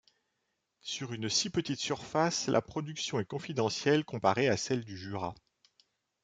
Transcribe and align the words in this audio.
Sur 0.81 1.13
une 1.13 1.29
si 1.29 1.51
petite 1.51 1.79
surface 1.79 2.47
la 2.47 2.63
production 2.63 3.19
est 3.19 3.25
confidentielle 3.25 4.03
comparée 4.03 4.47
à 4.49 4.57
celle 4.57 4.83
du 4.83 4.97
Jura. 4.97 5.35